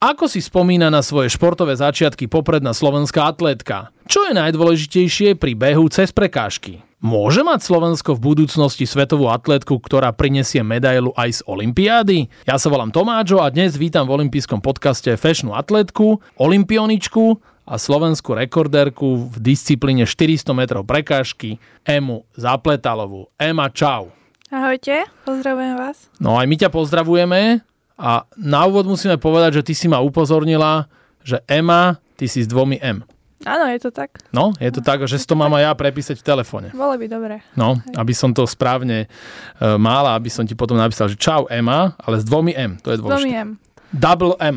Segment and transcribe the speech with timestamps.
[0.00, 3.92] Ako si spomína na svoje športové začiatky popredná slovenská atlétka?
[4.08, 6.80] Čo je najdôležitejšie pri behu cez prekážky?
[7.04, 12.32] Môže mať Slovensko v budúcnosti svetovú atletku, ktorá prinesie medailu aj z Olympiády?
[12.48, 17.36] Ja sa volám Tomáčo a dnes vítam v olympijskom podcaste fashionu atletku, olimpioničku
[17.68, 23.28] a slovenskú rekordérku v disciplíne 400 metrov prekážky Emu Zapletalovú.
[23.36, 24.08] Ema, čau.
[24.48, 26.08] Ahojte, pozdravujem vás.
[26.16, 27.68] No aj my ťa pozdravujeme
[28.00, 30.88] a na úvod musíme povedať, že ty si ma upozornila,
[31.20, 33.04] že Ema, ty si s dvomi M.
[33.44, 34.20] Áno, je to tak.
[34.36, 36.68] No, je to tak, že si to mám aj ja prepísať v telefóne.
[36.76, 37.40] Bolo by dobre.
[37.56, 41.96] No, aby som to správne uh, mala, aby som ti potom napísal, že čau Ema,
[42.00, 43.16] ale s dvomi M, to je dôležité.
[43.16, 43.50] Dvomi M.
[43.92, 44.56] Double M.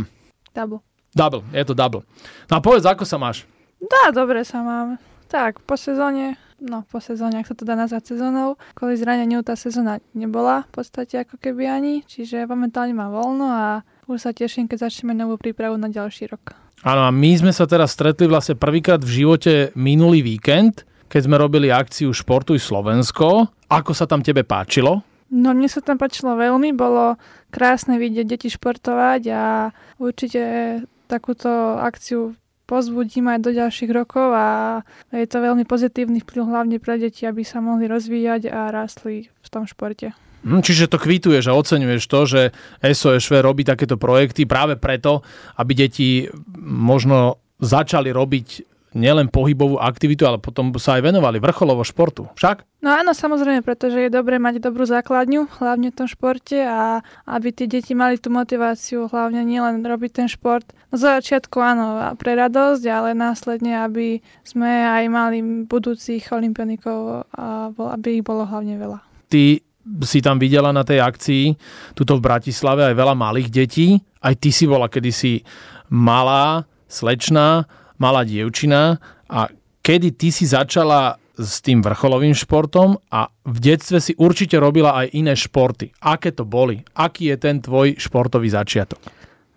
[0.52, 0.80] Double.
[1.16, 2.04] Double, je to double.
[2.52, 3.48] No a povedz, ako sa máš?
[3.80, 5.00] Dá, dobre sa mám.
[5.32, 9.60] Tak, po sezóne, no po sezóne, ak sa to dá nazvať sezónou, kvôli zraneniu tá
[9.60, 13.66] sezóna nebola v podstate ako keby ani, čiže momentálne mám voľno a
[14.08, 16.56] už sa teším, keď začneme novú prípravu na ďalší rok.
[16.84, 21.40] Áno, a my sme sa teraz stretli vlastne prvýkrát v živote minulý víkend, keď sme
[21.40, 23.48] robili akciu Športuj Slovensko.
[23.72, 25.06] Ako sa tam tebe páčilo?
[25.34, 27.18] No mne sa tam páčilo veľmi, bolo
[27.50, 29.44] krásne vidieť deti športovať a
[29.98, 30.42] určite
[31.10, 37.00] takúto akciu pozbudím aj do ďalších rokov a je to veľmi pozitívny vplyv hlavne pre
[37.00, 40.16] deti, aby sa mohli rozvíjať a rástli v tom športe.
[40.44, 42.42] Hm, čiže to kvituješ a oceňuješ to, že
[42.84, 45.24] SOSV robí takéto projekty práve preto,
[45.56, 46.28] aby deti
[46.60, 52.30] možno začali robiť nielen pohybovú aktivitu, ale potom sa aj venovali vrcholovo športu.
[52.38, 52.66] Však?
[52.86, 57.50] No áno, samozrejme, pretože je dobré mať dobrú základňu, hlavne v tom športe a aby
[57.50, 60.68] tí deti mali tú motiváciu, hlavne nielen robiť ten šport.
[60.92, 67.72] No za začiatku áno, pre radosť, ale následne, aby sme aj mali budúcich olimpionikov a
[67.74, 69.00] aby ich bolo hlavne veľa.
[69.32, 69.64] Ty
[70.08, 71.44] si tam videla na tej akcii,
[71.92, 74.00] tuto v Bratislave aj veľa malých detí.
[74.24, 75.44] Aj ty si bola kedysi
[75.92, 77.68] malá, slečná,
[77.98, 78.98] malá dievčina
[79.30, 79.50] a
[79.84, 85.18] kedy ty si začala s tým vrcholovým športom a v detstve si určite robila aj
[85.18, 85.90] iné športy.
[85.98, 86.86] Aké to boli?
[86.94, 89.02] Aký je ten tvoj športový začiatok?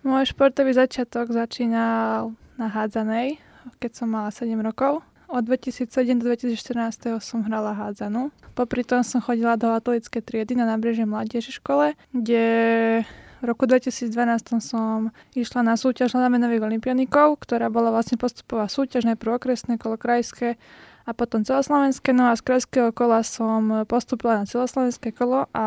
[0.01, 3.37] Môj športový začiatok začínal na hádzanej,
[3.77, 5.05] keď som mala 7 rokov.
[5.27, 5.91] Od 2007
[6.23, 8.31] do 2014 som hrala hádzanú.
[8.55, 12.47] Popri tom som chodila do atletickej triedy na nábrežie mladieži škole, kde
[13.41, 14.09] roku 2012
[14.63, 19.99] som išla na súťaž na menových olimpionikov, ktorá bola vlastne postupová súťaž, najprv okresné, kolo
[19.99, 20.55] krajské
[21.07, 22.11] a potom celoslovenské.
[22.11, 25.65] No a z krajského kola som postupila na celoslovenské kolo a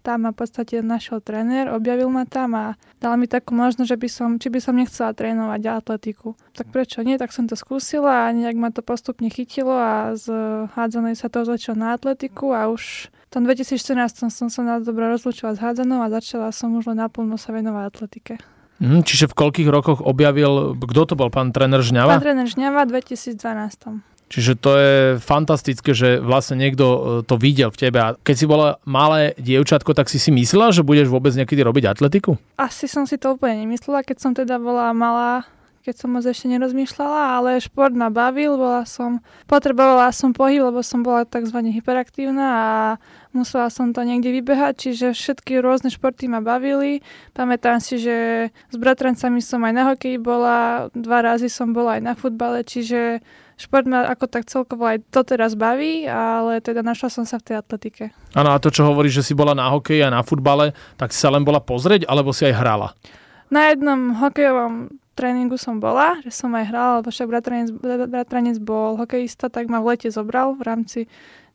[0.00, 2.66] tam ma v podstate našiel tréner, objavil ma tam a
[3.04, 6.32] dal mi takú možnosť, že by som, či by som nechcela trénovať atletiku.
[6.56, 10.32] Tak prečo nie, tak som to skúsila a nejak ma to postupne chytilo a z
[10.72, 15.06] hádzanej sa to začalo na atletiku a už v tom 2014 som sa na dobro
[15.06, 18.34] rozlúčila s hádzanou a začala som už len naplno sa venovať atletike.
[18.80, 22.16] Mm, čiže v koľkých rokoch objavil, kto to bol, pán tréner Žňava?
[22.16, 24.02] Pán tréner Žňava v 2012.
[24.30, 27.98] Čiže to je fantastické, že vlastne niekto e, to videl v tebe.
[27.98, 31.98] A keď si bola malé dievčatko, tak si si myslela, že budeš vôbec niekedy robiť
[31.98, 32.38] atletiku?
[32.54, 35.50] Asi som si to úplne nemyslela, keď som teda bola malá,
[35.82, 39.18] keď som moc ešte nerozmýšľala, ale šport ma bavil, bola som,
[39.50, 41.58] potrebovala som pohyb, lebo som bola tzv.
[41.74, 42.68] hyperaktívna a
[43.32, 47.02] musela som to niekde vybehať, čiže všetky rôzne športy ma bavili.
[47.34, 52.02] Pamätám si, že s bratrancami som aj na hokeji bola, dva razy som bola aj
[52.02, 53.22] na futbale, čiže
[53.60, 57.52] šport ma ako tak celkovo aj to teraz baví, ale teda našla som sa v
[57.52, 58.04] tej atletike.
[58.32, 61.20] Áno, a to, čo hovoríš, že si bola na hokeji a na futbale, tak si
[61.20, 62.96] sa len bola pozrieť, alebo si aj hrala?
[63.52, 67.68] Na jednom hokejovom tréningu som bola, že som aj hrala, lebo však bratranec,
[68.08, 71.00] bratranec bol hokejista, tak ma v lete zobral v rámci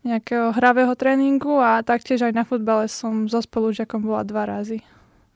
[0.06, 4.86] nejakého hravého tréningu a taktiež aj na futbale som so spolužiakom bola dva razy.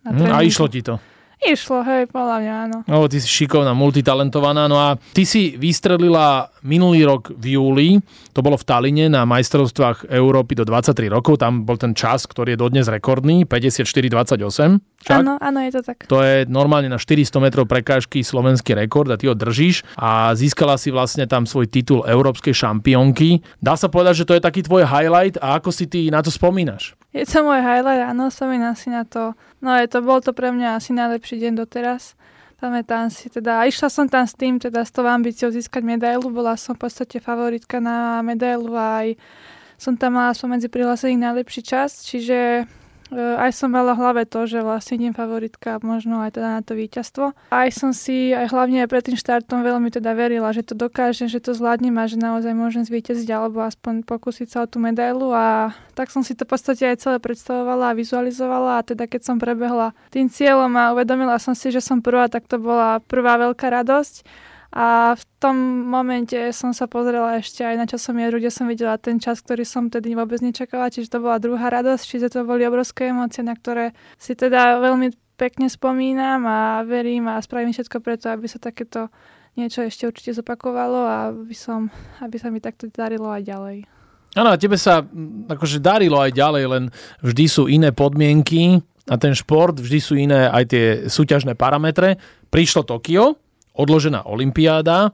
[0.06, 1.02] Na mm, a išlo ti to?
[1.40, 2.78] Išlo, hej, podľa mňa áno.
[2.84, 4.68] No, ty si šikovná, multitalentovaná.
[4.68, 7.90] No a ty si vystrelila minulý rok v júli,
[8.36, 12.54] to bolo v Taline na majstrovstvách Európy do 23 rokov, tam bol ten čas, ktorý
[12.56, 14.84] je dodnes rekordný, 54-28.
[15.08, 16.12] Áno, áno, je to tak.
[16.12, 20.75] To je normálne na 400 metrov prekážky slovenský rekord a ty ho držíš a získala
[20.75, 23.40] si vlastne tam svoj titul európskej šampiónky.
[23.63, 26.28] Dá sa povedať, že to je taký tvoj highlight a ako si ty na to
[26.28, 27.00] spomínaš?
[27.10, 29.34] Je to môj highlight, áno, spomínam si na to.
[29.66, 32.14] No je to, bol to pre mňa asi najlepší deň doteraz.
[32.62, 36.60] Pamätám si, teda išla som tam s tým, teda s tou ambíciou získať medailu, bola
[36.60, 39.18] som v podstate favoritka na medailu a aj
[39.80, 42.68] som tam mala som medzi prihlásených najlepší čas, čiže
[43.14, 47.34] aj som mala hlave to, že vlastne idem favoritka možno aj teda na to víťazstvo.
[47.50, 51.26] Aj som si aj hlavne aj pred tým štartom veľmi teda verila, že to dokážem,
[51.26, 55.34] že to zvládnem a že naozaj môžem zvýťaziť alebo aspoň pokúsiť sa o tú medailu
[55.34, 59.22] a tak som si to v podstate aj celé predstavovala a vizualizovala a teda keď
[59.26, 63.42] som prebehla tým cieľom a uvedomila som si, že som prvá, tak to bola prvá
[63.42, 64.22] veľká radosť
[64.69, 65.57] a v tom
[65.89, 69.89] momente som sa pozrela ešte aj na časomieru, kde som videla ten čas, ktorý som
[69.89, 73.98] tedy vôbec nečakala, čiže to bola druhá radosť, čiže to boli obrovské emócie, na ktoré
[74.21, 75.10] si teda veľmi
[75.42, 79.10] pekne spomínam a verím a spravím všetko preto, aby sa takéto
[79.57, 81.89] niečo ešte určite zopakovalo a aby, som,
[82.22, 83.77] aby sa mi takto darilo aj ďalej.
[84.38, 85.01] Áno, a tebe sa
[85.50, 86.83] akože darilo aj ďalej, len
[87.25, 88.77] vždy sú iné podmienky
[89.10, 92.22] na ten šport, vždy sú iné aj tie súťažné parametre.
[92.54, 95.12] Prišlo Tokio, odložená olympiáda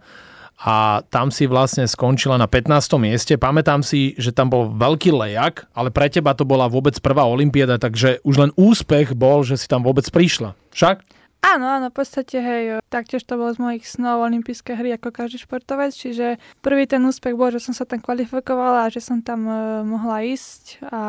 [0.55, 2.95] a tam si vlastne skončila na 15.
[2.95, 3.35] mieste.
[3.35, 7.75] Pamätám si, že tam bol veľký lejak, ale pre teba to bola vôbec prvá olympiáda,
[7.75, 10.55] takže už len úspech bol, že si tam vôbec prišla.
[10.71, 11.03] Však?
[11.45, 15.37] Áno, áno, v podstate, hej, taktiež to bolo z mojich snov olympijské hry ako každý
[15.37, 19.45] športovec, čiže prvý ten úspech bol, že som sa tam kvalifikovala a že som tam
[19.45, 21.03] e, mohla ísť a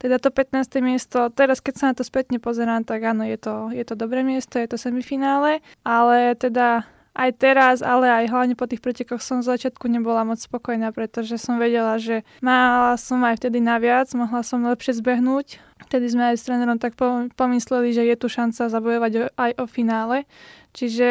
[0.00, 0.80] teda to 15.
[0.80, 4.24] miesto, teraz keď sa na to spätne pozerám, tak áno, je to, je to dobré
[4.24, 9.40] miesto, je to semifinále, ale teda aj teraz, ale aj hlavne po tých pretekoch som
[9.40, 14.44] z začiatku nebola moc spokojná, pretože som vedela, že mala som aj vtedy naviac, mohla
[14.44, 15.56] som lepšie zbehnúť.
[15.88, 16.92] Vtedy sme aj s trénerom tak
[17.34, 20.28] pomysleli, že je tu šanca zabojovať aj o finále.
[20.76, 21.08] Čiže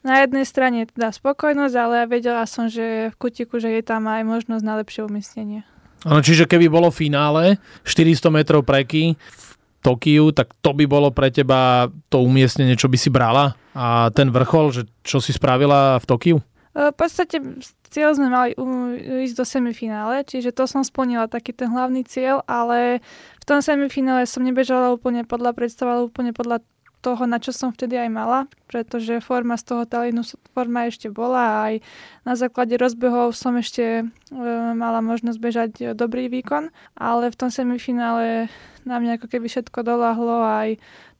[0.00, 4.24] na jednej strane teda spokojnosť, ale vedela som, že v kutiku, že je tam aj
[4.24, 5.68] možnosť na lepšie umiestnenie.
[6.08, 9.49] Ano, čiže keby bolo finále, 400 metrov preky v
[9.80, 13.56] Tokiu, tak to by bolo pre teba to umiestnenie, čo by si brala?
[13.72, 16.36] A ten vrchol, že čo si spravila v Tokiu?
[16.76, 17.40] E, v podstate
[17.90, 18.50] cieľ sme mali
[19.26, 23.02] ísť do semifinále, čiže to som splnila, taký ten hlavný cieľ, ale
[23.40, 26.62] v tom semifinále som nebežala úplne podľa predstava, úplne podľa
[27.00, 31.40] toho, na čo som vtedy aj mala, pretože forma z toho Talínu forma ešte bola
[31.40, 31.74] a aj
[32.28, 34.04] na základe rozbehov som ešte e,
[34.76, 36.68] mala možnosť bežať dobrý výkon,
[37.00, 38.52] ale v tom semifinále
[38.84, 40.68] na mňa ako keby všetko doľahlo aj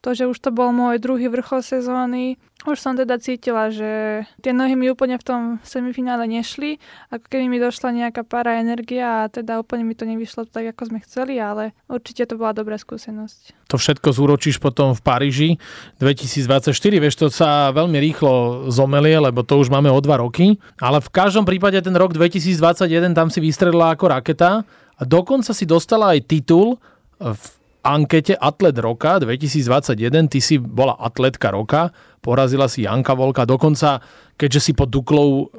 [0.01, 4.53] to, že už to bol môj druhý vrchol sezóny, už som teda cítila, že tie
[4.53, 6.77] nohy mi úplne v tom semifinále nešli,
[7.09, 10.93] ako keby mi došla nejaká para energia a teda úplne mi to nevyšlo tak, ako
[10.93, 13.69] sme chceli, ale určite to bola dobrá skúsenosť.
[13.73, 15.49] To všetko zúročíš potom v Paríži
[15.97, 16.69] 2024,
[17.01, 21.09] vieš, to sa veľmi rýchlo zomelie, lebo to už máme o dva roky, ale v
[21.09, 24.65] každom prípade ten rok 2021 tam si vystrelila ako raketa
[24.97, 26.77] a dokonca si dostala aj titul
[27.17, 31.89] v ankete Atlet roka 2021, ty si bola atletka roka,
[32.21, 34.01] porazila si Janka Volka, dokonca
[34.37, 35.53] keďže si pod Duklou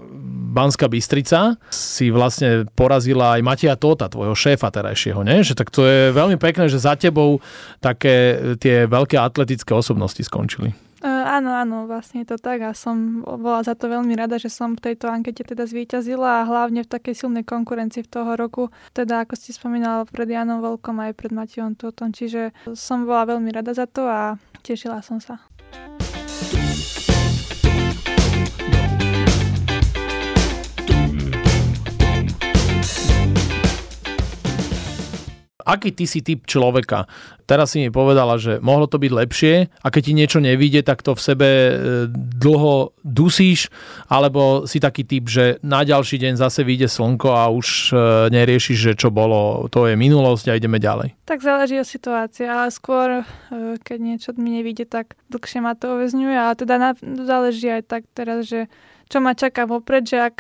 [0.53, 5.47] Banska Bystrica, si vlastne porazila aj Matia Tota, tvojho šéfa terajšieho, nie?
[5.47, 7.39] Že tak to je veľmi pekné, že za tebou
[7.79, 10.75] také tie veľké atletické osobnosti skončili.
[11.23, 14.75] Áno, áno, vlastne je to tak a som bola za to veľmi rada, že som
[14.75, 19.25] v tejto ankete teda zvíťazila a hlavne v takej silnej konkurencii v toho roku, teda
[19.25, 23.73] ako ste spomínala pred Janom Volkom aj pred Matiom Totom, čiže som bola veľmi rada
[23.73, 24.37] za to a
[24.67, 25.41] tešila som sa.
[35.65, 37.07] Aký ty si typ človeka.
[37.47, 41.05] Teraz si mi povedala, že mohlo to byť lepšie a keď ti niečo nevíde, tak
[41.05, 41.73] to v sebe e,
[42.15, 43.69] dlho dusíš,
[44.09, 47.95] alebo si taký typ, že na ďalší deň zase vyjde slnko a už e,
[48.33, 51.13] neriešiš, že čo bolo, to je minulosť a ideme ďalej.
[51.29, 56.01] Tak záleží o situácii, ale skôr, e, keď niečo mi nevíde, tak dlhšie ma to
[56.01, 58.71] uväzňuje a teda na, záleží aj tak teraz, že
[59.13, 60.37] čo ma čaká vopred, že ak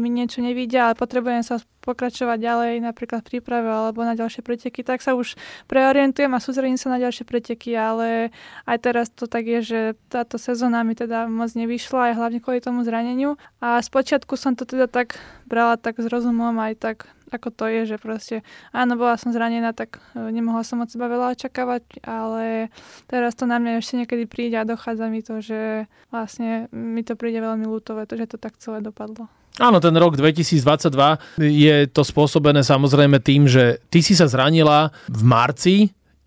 [0.00, 4.82] mi niečo nevidia, ale potrebujem sa pokračovať ďalej napríklad v príprave alebo na ďalšie preteky,
[4.82, 5.38] tak sa už
[5.70, 8.34] preorientujem a sústredím sa na ďalšie preteky, ale
[8.66, 12.58] aj teraz to tak je, že táto sezóna mi teda moc nevyšla aj hlavne kvôli
[12.58, 15.14] tomu zraneniu a spočiatku som to teda tak
[15.46, 16.98] brala tak s rozumom aj tak
[17.30, 21.10] ako to je, že proste áno, bola som zranená, tak e, nemohla som od seba
[21.10, 22.70] veľa očakávať, ale
[23.10, 27.18] teraz to na mňa ešte niekedy príde a dochádza mi to, že vlastne mi to
[27.18, 29.26] príde veľmi ľútové, to, že to tak celé dopadlo.
[29.56, 35.22] Áno, ten rok 2022 je to spôsobené samozrejme tým, že ty si sa zranila v
[35.24, 35.76] marci,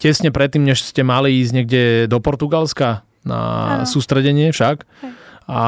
[0.01, 3.39] tesne predtým, než ste mali ísť niekde do Portugalska na
[3.83, 3.85] ano.
[3.85, 4.81] sústredenie však.
[4.81, 5.13] Hej.
[5.49, 5.61] A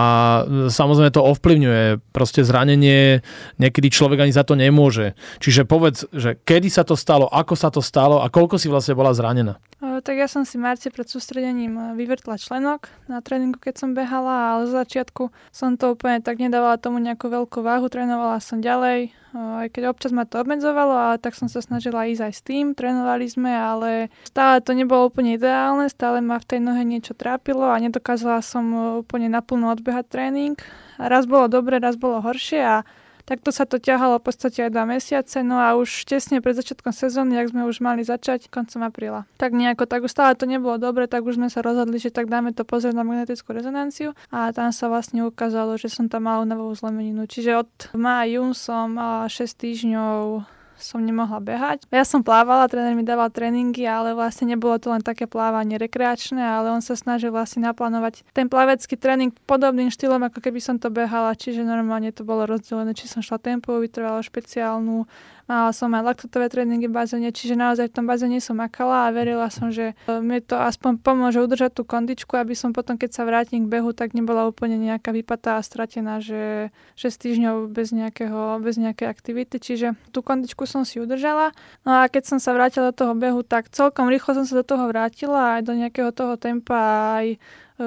[0.69, 2.13] samozrejme to ovplyvňuje.
[2.13, 3.25] Proste zranenie,
[3.57, 5.17] niekedy človek ani za to nemôže.
[5.41, 8.93] Čiže povedz, že kedy sa to stalo, ako sa to stalo a koľko si vlastne
[8.93, 9.57] bola zranená?
[10.01, 14.57] Tak ja som si marci pred sústredením e, vyvrtla členok na tréningu, keď som behala,
[14.57, 19.09] ale z začiatku som to úplne tak nedávala tomu nejakú veľkú váhu, trénovala som ďalej,
[19.09, 22.41] e, aj keď občas ma to obmedzovalo, ale tak som sa snažila ísť aj s
[22.41, 27.13] tým, trénovali sme, ale stále to nebolo úplne ideálne, stále ma v tej nohe niečo
[27.13, 30.57] trápilo a nedokázala som e, úplne naplno odbehať tréning.
[30.97, 32.85] Raz bolo dobre, raz bolo horšie a
[33.25, 36.93] Takto sa to ťahalo v podstate aj dva mesiace, no a už tesne pred začiatkom
[36.93, 39.29] sezóny, ak sme už mali začať koncom apríla.
[39.37, 42.27] Tak nejako, tak už stále to nebolo dobre, tak už sme sa rozhodli, že tak
[42.27, 46.43] dáme to pozrieť na magnetickú rezonanciu a tam sa vlastne ukázalo, že som tam mala
[46.45, 47.25] novú zlomeninu.
[47.29, 50.45] Čiže od mája, jún som mala 6 týždňov
[50.83, 51.85] som nemohla behať.
[51.93, 56.41] Ja som plávala, tréner mi dával tréningy, ale vlastne nebolo to len také plávanie rekreačné,
[56.41, 60.89] ale on sa snažil vlastne naplánovať ten plavecký tréning podobným štýlom, ako keby som to
[60.89, 65.05] behala, čiže normálne to bolo rozdelené, či som šla tempo, vytrvala špeciálnu
[65.51, 69.11] Mala som aj laktotové tréningy v bazéne, čiže naozaj v tom bazéne som makala a
[69.11, 73.11] verila som, že e, mi to aspoň pomôže udržať tú kondičku, aby som potom, keď
[73.11, 77.91] sa vrátim k behu, tak nebola úplne nejaká vypatá a stratená, že 6 týždňov bez,
[77.91, 79.59] nejakého, bez nejakej aktivity.
[79.59, 81.51] Čiže tú kondičku som si udržala.
[81.83, 84.63] No a keď som sa vrátila do toho behu, tak celkom rýchlo som sa do
[84.63, 87.37] toho vrátila aj do nejakého toho tempa aj e,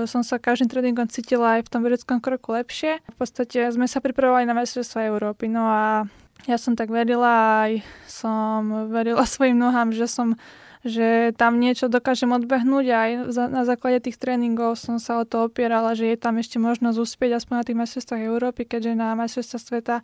[0.05, 3.01] som sa každým tréningom cítila aj v tom vedeckom kroku lepšie.
[3.01, 5.49] V podstate sme sa pripravovali na majstrovstvá Európy.
[5.49, 6.05] No a
[6.45, 10.37] ja som tak verila, aj som verila svojim nohám, že som
[10.85, 13.11] že tam niečo dokážem odbehnúť aj
[13.49, 17.41] na základe tých tréningov som sa o to opierala, že je tam ešte možnosť uspieť
[17.41, 19.97] aspoň na tých majstrovstvách Európy, keďže na majstrovstvách sveta,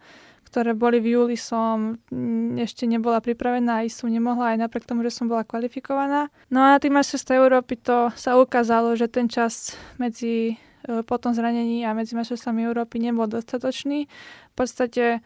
[0.49, 5.05] ktoré boli v júli, som mm, ešte nebola pripravená a som nemohla aj napriek tomu,
[5.05, 6.33] že som bola kvalifikovaná.
[6.49, 10.57] No a na tých majstrovstvách Európy to sa ukázalo, že ten čas medzi
[10.89, 14.09] e, po tom zranení a medzi majstrovstvami Európy nebol dostatočný.
[14.49, 15.21] V podstate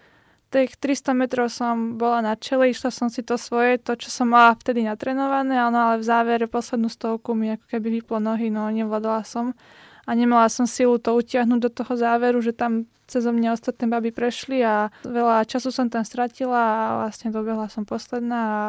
[0.55, 4.31] tých 300 metrov som bola na čele, išla som si to svoje, to, čo som
[4.31, 8.71] mala vtedy natrenované, no ale v závere poslednú stovku mi ako keby vyplo nohy, no
[8.71, 9.59] nevládala som
[10.07, 14.15] a nemala som silu to utiahnuť do toho záveru, že tam cez mňa ostatné baby
[14.15, 18.63] prešli a veľa času som tam stratila a vlastne dobehla som posledná a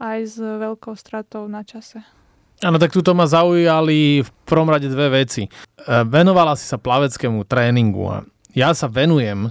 [0.00, 2.00] aj s veľkou stratou na čase.
[2.60, 5.48] Áno, tak tuto ma zaujali v prvom rade dve veci.
[5.48, 5.50] E,
[6.04, 8.16] venovala si sa plaveckému tréningu a
[8.52, 9.48] ja sa venujem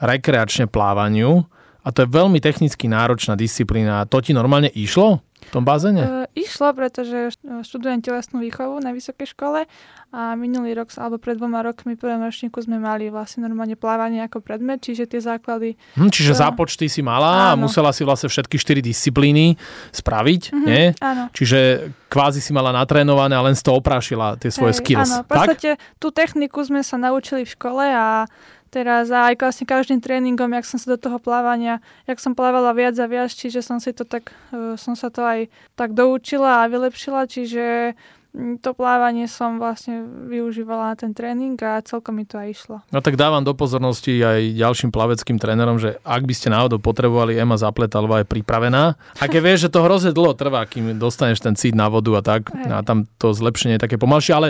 [0.00, 1.46] rekreačne plávaniu
[1.82, 4.04] a to je veľmi technicky náročná disciplína.
[4.12, 6.26] To ti normálne išlo v tom bazéne?
[6.28, 9.64] E, išlo, pretože študujem telesnú výchovu na vysokej škole
[10.08, 14.24] a minulý rok, alebo pred dvoma rokmi v prvom ročníku sme mali vlastne normálne plávanie
[14.24, 15.76] ako predmet, čiže tie základy...
[15.96, 16.40] Hm, čiže to...
[16.44, 17.64] zápočty si mala áno.
[17.64, 19.56] a musela si vlastne všetky štyri disciplíny
[19.92, 20.84] spraviť, mm-hmm, nie?
[21.00, 21.28] Áno.
[21.32, 25.10] Čiže kvázi si mala natrénované a len z toho oprášila tie svoje Hej, skills.
[25.12, 26.00] Áno, v podstate tak?
[26.00, 28.24] tú techniku sme sa naučili v škole a
[28.68, 32.76] teraz a aj vlastne každým tréningom, jak som sa do toho plávania, jak som plávala
[32.76, 36.62] viac a viac, čiže som si to tak, uh, som sa to aj tak doučila
[36.62, 37.96] a vylepšila, čiže
[38.36, 42.76] mm, to plávanie som vlastne využívala na ten tréning a celkom mi to aj išlo.
[42.92, 47.40] No tak dávam do pozornosti aj ďalším plaveckým trénerom, že ak by ste náhodou potrebovali
[47.40, 49.00] Ema Zapletalová je pripravená.
[49.18, 52.22] A keď vieš, že to hrozne dlho trvá, kým dostaneš ten cít na vodu a
[52.22, 52.68] tak, Hej.
[52.68, 54.48] a tam to zlepšenie je také pomalšie, ale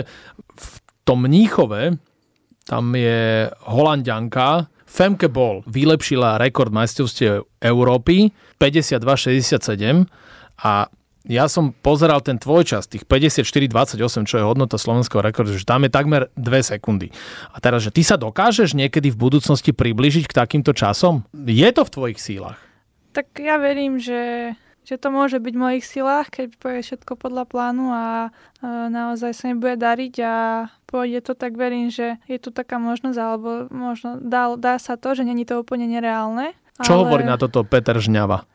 [0.59, 0.75] v
[1.07, 2.08] tom Mníchove
[2.69, 8.29] tam je holandianka, Femke Ball vylepšila rekord majstrovstiev Európy
[8.61, 10.05] 52-67
[10.61, 10.89] a
[11.29, 15.85] ja som pozeral ten tvoj čas, tých 54-28, čo je hodnota slovenského rekordu, že tam
[15.85, 17.13] je takmer 2 sekundy.
[17.53, 21.27] A teraz, že ty sa dokážeš niekedy v budúcnosti približiť k takýmto časom?
[21.35, 22.57] Je to v tvojich sílach?
[23.13, 24.53] Tak ja verím, že
[24.89, 29.37] že to môže byť v mojich silách, keď pôjde všetko podľa plánu a e, naozaj
[29.37, 30.33] sa mi bude dariť a
[30.89, 35.13] pôjde to, tak verím, že je tu taká možnosť, alebo možno dá, dá sa to,
[35.13, 36.57] že není to úplne nereálne.
[36.81, 37.01] Čo ale...
[37.05, 38.49] hovorí na toto Peter Žňava?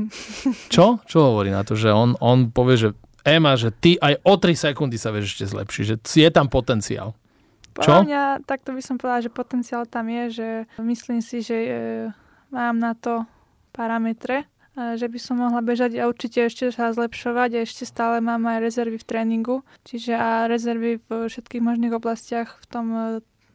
[0.74, 1.00] Čo?
[1.08, 2.88] Čo hovorí na to, že on, on povie, že
[3.24, 7.16] Ema, že ty aj o 3 sekundy sa vieš ešte zlepšiť, že je tam potenciál.
[7.80, 8.04] Čo?
[8.04, 11.70] Podľa mňa, takto by som povedala, že potenciál tam je, že myslím si, že e,
[12.52, 13.24] mám na to
[13.72, 14.44] parametre,
[14.96, 18.64] že by som mohla bežať a určite ešte sa zlepšovať a ešte stále mám aj
[18.64, 22.86] rezervy v tréningu, čiže a rezervy v všetkých možných oblastiach v tom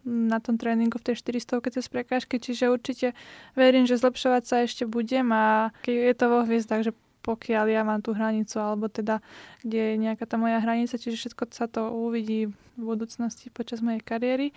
[0.05, 3.17] na tom tréningu v tej 400 cez prekážky, čiže určite
[3.57, 6.93] verím, že zlepšovať sa ešte budem a je to vo hviezdach, že
[7.25, 9.17] pokiaľ ja mám tú hranicu, alebo teda
[9.65, 14.05] kde je nejaká tá moja hranica, čiže všetko sa to uvidí v budúcnosti počas mojej
[14.05, 14.53] kariéry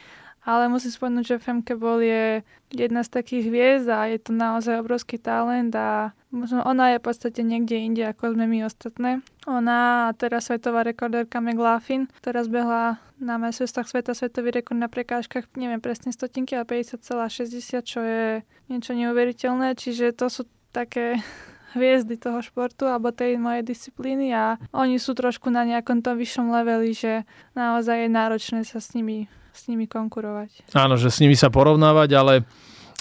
[0.48, 2.40] ale musím spomenúť, že Femke Bol je
[2.72, 7.04] jedna z takých hviezd a je to naozaj obrovský talent a možno ona je v
[7.04, 9.20] podstate niekde inde, ako sme my ostatné.
[9.44, 15.52] Ona a teraz svetová rekordérka McLaughlin, ktorá zbehla na majstrovstvách sveta svetový rekord na prekážkach,
[15.52, 18.40] neviem presne stotinky, ale 50,60, čo je
[18.72, 21.20] niečo neuveriteľné, čiže to sú také
[21.76, 26.48] hviezdy toho športu alebo tej mojej disciplíny a oni sú trošku na nejakom tom vyššom
[26.48, 30.72] leveli, že naozaj je náročné sa s nimi, s nimi konkurovať.
[30.76, 32.34] Áno, že s nimi sa porovnávať, ale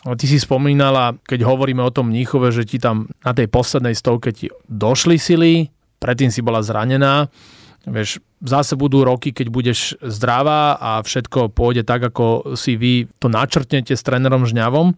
[0.06, 4.32] Ty si spomínala, keď hovoríme o tom Mníchove, že ti tam na tej poslednej stovke
[4.32, 5.68] ti došli sily,
[6.00, 7.28] predtým si bola zranená.
[7.88, 13.32] Vieš, zase budú roky, keď budeš zdravá a všetko pôjde tak, ako si vy to
[13.32, 14.94] načrtnete s trénerom Žňavom.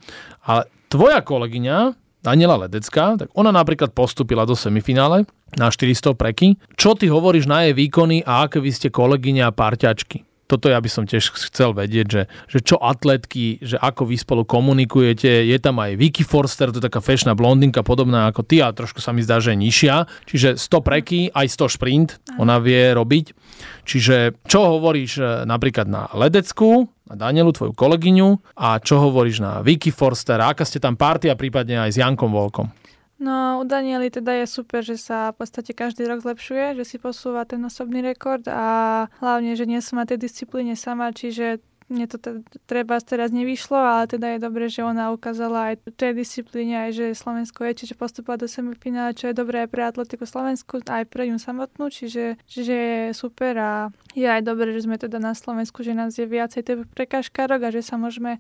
[0.45, 5.23] Ale tvoja kolegyňa, Daniela Ledecká, tak ona napríklad postupila do semifinále
[5.55, 6.59] na 400 preky.
[6.75, 10.28] Čo ty hovoríš na jej výkony a aké vy ste kolegyňa a parťačky?
[10.49, 14.41] Toto ja by som tiež chcel vedieť, že, že čo atletky, že ako vy spolu
[14.49, 15.45] komunikujete.
[15.45, 18.97] Je tam aj Vicky Forster, to je taká fešná blondinka, podobná ako ty, a trošku
[18.97, 19.95] sa mi zdá, že je nižšia.
[20.25, 22.09] Čiže 100 preky, aj 100 šprint,
[22.41, 23.37] ona vie robiť.
[23.85, 29.61] Čiže čo hovoríš e, napríklad na Ledecku, na Danielu, tvoju kolegyňu, a čo hovoríš na
[29.61, 32.78] Vicky Forster, aká ste tam partia, prípadne aj s Jankom Volkom?
[33.19, 36.95] No u Daniely teda je super, že sa v podstate každý rok zlepšuje, že si
[36.95, 41.59] posúva ten osobný rekord a hlavne, že nie som na tej disciplíne sama, čiže
[41.89, 46.21] mne to teda, treba teraz nevyšlo, ale teda je dobré, že ona ukázala aj tej
[46.21, 50.29] disciplíne, aj že Slovensko je, čiže postupila do semifinále, čo je dobré aj pre atletiku
[50.29, 53.71] Slovensku, aj pre ňu samotnú, čiže, čiže je super a
[54.13, 57.73] je aj dobré, že sme teda na Slovensku, že nás je viacej tej prekážkárok a
[57.73, 58.37] že sa môžeme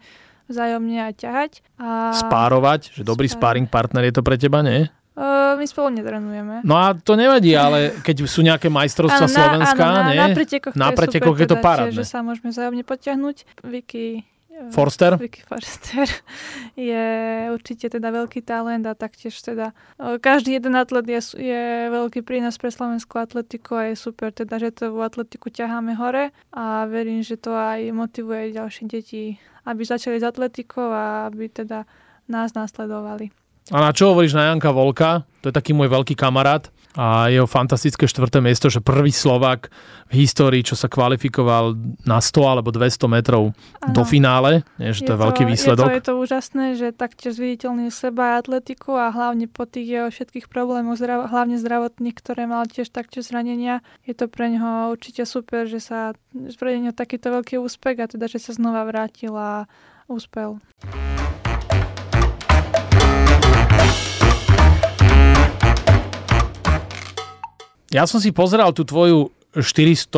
[0.49, 1.51] vzájomne aj ťahať.
[1.77, 2.11] A...
[2.17, 2.97] Spárovať?
[2.97, 3.53] Že dobrý Spár...
[3.53, 4.89] sparring partner je to pre teba, nie?
[5.59, 6.63] My spolu netrenujeme.
[6.63, 10.21] No a to nevadí, ale keď sú nejaké majstrovstvá Slovenska, áno, na, nie?
[10.23, 11.99] Na pretekoch, na pretekoch je, je to teda, parádne.
[11.99, 13.67] Že sa môžeme vzájomne potiahnuť.
[13.67, 14.23] Vicky
[14.67, 15.15] Forster?
[15.15, 16.07] Vicky Forster
[16.75, 17.07] je
[17.55, 19.71] určite teda veľký talent a taktiež teda
[20.19, 24.75] každý jeden atlet je, je veľký prínos pre slovenskú atletiku a je super teda, že
[24.75, 30.19] to v atletiku ťaháme hore a verím, že to aj motivuje ďalšie deti, aby začali
[30.19, 31.87] s atletikou a aby teda
[32.27, 33.31] nás nasledovali.
[33.69, 35.29] A na čo hovoríš na Janka Volka?
[35.45, 39.69] To je taký môj veľký kamarát a jeho fantastické štvrté miesto, že prvý Slovak
[40.09, 43.93] v histórii, čo sa kvalifikoval na 100 alebo 200 metrov ano.
[43.93, 45.85] do finále, nie, že to je, je veľký výsledok.
[45.85, 50.07] Je to, je to úžasné, že taktiež zviditeľný seba atletiku a hlavne po tých jeho
[50.09, 55.29] všetkých problémoch, zdrav, hlavne zdravotných, ktoré mal tiež taktiež zranenia, je to pre neho určite
[55.29, 56.17] super, že sa
[56.57, 59.69] pre neho takýto veľký úspech a teda, že sa znova vrátil a
[60.09, 60.57] úspel.
[67.89, 70.13] Ja som si pozeral tú tvoju 400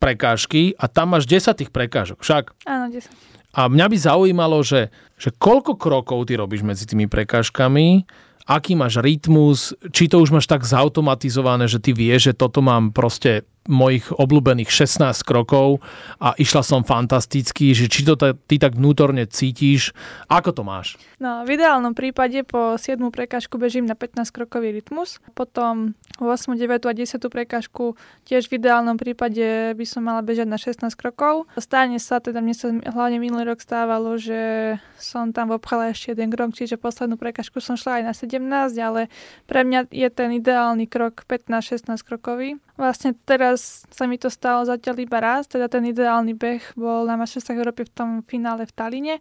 [0.00, 2.56] prekážky a tam máš 10 tých prekážok, však?
[2.64, 3.12] Áno, 10.
[3.56, 8.04] A mňa by zaujímalo, že, že koľko krokov ty robíš medzi tými prekážkami,
[8.48, 12.92] aký máš rytmus, či to už máš tak zautomatizované, že ty vieš, že toto mám
[12.92, 15.84] proste mojich obľúbených 16 krokov
[16.22, 19.92] a išla som fantasticky, že či to ty tak vnútorne cítiš,
[20.26, 20.96] ako to máš?
[21.22, 22.98] No, v ideálnom prípade po 7.
[23.12, 26.80] prekážku bežím na 15 krokový rytmus, potom 8., 9.
[26.88, 27.20] a 10.
[27.28, 31.44] prekážku tiež v ideálnom prípade by som mala bežať na 16 krokov.
[31.60, 36.32] Stane sa, teda mne sa hlavne minulý rok stávalo, že som tam obchala ešte jeden
[36.32, 38.40] krok, čiže poslednú prekážku som šla aj na 17,
[38.80, 39.12] ale
[39.44, 42.56] pre mňa je ten ideálny krok 15-16 krokový.
[42.76, 47.16] Vlastne teraz sa mi to stalo zatiaľ iba raz, teda ten ideálny beh bol na
[47.16, 49.14] Mašestách Európy v tom finále v Taline,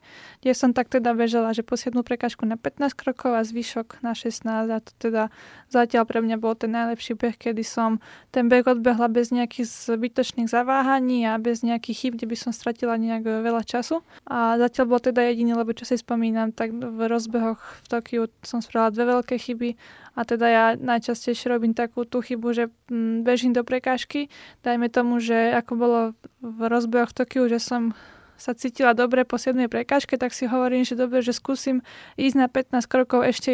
[0.43, 4.11] kde som tak teda bežala, že po 7 prekažku na 15 krokov a zvyšok na
[4.11, 5.31] 16 a to teda
[5.71, 8.03] zatiaľ pre mňa bol ten najlepší beh, kedy som
[8.35, 12.99] ten beh odbehla bez nejakých zbytočných zaváhaní a bez nejakých chyb, kde by som stratila
[12.99, 14.03] nejak veľa času.
[14.27, 18.59] A zatiaľ bol teda jediný, lebo čo si spomínam, tak v rozbehoch v Tokiu som
[18.59, 19.69] spravila dve veľké chyby
[20.15, 24.31] a teda ja najčastejšie robím takú tú chybu, že mm, bežím do prekážky.
[24.63, 25.99] Dajme tomu, že ako bolo
[26.39, 27.91] v rozbehoch Tokiu, že som
[28.35, 29.55] sa cítila dobre po 7.
[29.71, 31.79] prekážke, tak si hovorím, že dobre, že skúsim
[32.19, 33.51] ísť na 15 krokov ešte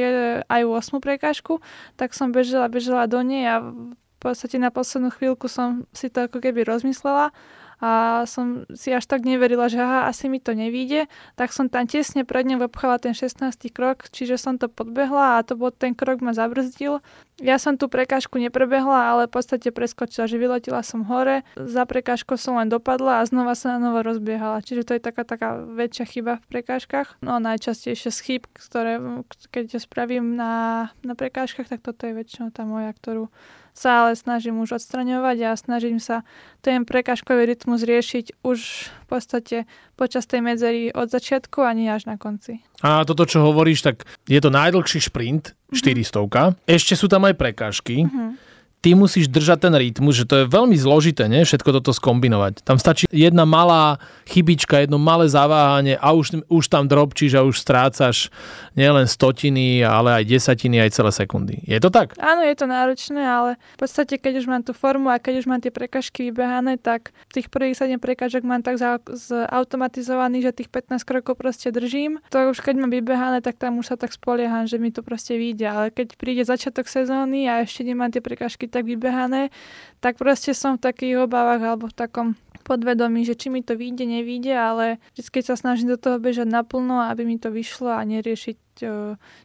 [0.49, 0.97] aj 8.
[0.97, 1.61] prekážku.
[1.97, 6.29] Tak som bežala, bežala do nej a v podstate na poslednú chvíľku som si to
[6.29, 7.33] ako keby rozmyslela
[7.81, 11.89] a som si až tak neverila, že aha, asi mi to nevíde, tak som tam
[11.89, 13.49] tesne pred ňou obchala ten 16.
[13.73, 17.01] krok, čiže som to podbehla a to bol ten krok ma zabrzdil.
[17.41, 22.37] Ja som tú prekážku neprebehla, ale v podstate preskočila, že vyletila som hore, za prekážkou
[22.37, 24.61] som len dopadla a znova sa na novo rozbiehala.
[24.61, 27.17] Čiže to je taká, taká väčšia chyba v prekážkach.
[27.25, 29.01] No najčastejšie z chyb, ktoré
[29.49, 33.33] keď spravím na, na prekážkach, tak toto je väčšinou tá moja, ktorú
[33.71, 36.27] sa ale snažím už odstraňovať a snažím sa
[36.59, 39.57] ten prekažkový rytmus riešiť už v podstate
[39.95, 42.61] počas tej medzery od začiatku a nie až na konci.
[42.83, 46.51] A toto, čo hovoríš, tak je to najdlhší šprint, 400 mm-hmm.
[46.67, 48.05] Ešte sú tam aj prekážky.
[48.05, 48.50] Mm-hmm.
[48.81, 51.45] Ty musíš držať ten rytmus, že to je veľmi zložité, nie?
[51.45, 52.65] všetko toto skombinovať.
[52.65, 57.61] Tam stačí jedna malá chybička, jedno malé zaváhanie a už, už tam drobčíš a už
[57.61, 58.33] strácaš
[58.73, 61.55] nielen stotiny, ale aj desatiny, aj celé sekundy.
[61.69, 62.17] Je to tak?
[62.17, 65.45] Áno, je to náročné, ale v podstate, keď už mám tú formu a keď už
[65.45, 71.05] mám tie prekažky vybehané, tak tých prvých 7 prekažok mám tak zautomatizovaný, že tých 15
[71.05, 72.17] krokov proste držím.
[72.33, 75.37] To už keď mám vybehané, tak tam už sa tak spolieham, že mi to proste
[75.37, 75.69] vyjde.
[75.69, 79.51] Ale keď príde začiatok sezóny a ešte nemám tie prekažky tak vybehané,
[79.99, 82.27] tak proste som v takých obávach alebo v takom
[82.63, 84.85] podvedomí, že či mi to vyjde, nevyjde, ale
[85.17, 88.57] vždy sa snažím do toho bežať naplno, aby mi to vyšlo a neriešiť,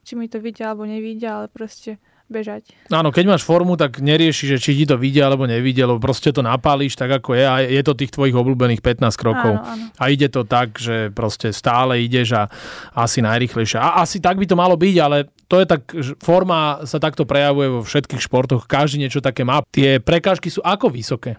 [0.07, 2.75] či mi to vyjde alebo nevyjde, ale proste bežať.
[2.91, 6.35] Áno, keď máš formu, tak nerieši, že či ti to vyjde alebo nevyjde, lebo proste
[6.35, 9.63] to napálíš tak, ako je a je to tých tvojich obľúbených 15 krokov.
[9.63, 9.85] Áno, áno.
[9.95, 12.43] A ide to tak, že proste stále ideš a
[12.95, 13.79] asi najrychlejšie.
[13.79, 15.83] A asi tak by to malo byť, ale to je tak,
[16.19, 19.63] forma sa takto prejavuje vo všetkých športoch, každý niečo také má.
[19.71, 21.39] Tie prekážky sú ako vysoké?